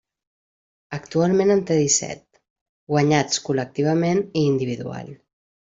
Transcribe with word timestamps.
Actualment 0.97 1.51
en 1.57 1.61
té 1.71 1.77
disset, 1.81 2.23
guanyats 2.95 3.45
col·lectivament 3.51 4.27
i 4.43 4.47
individual. 4.55 5.17